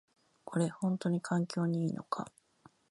[0.45, 2.31] これ、ほんとに環境にいいのか？